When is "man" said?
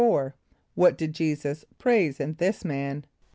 2.65-3.05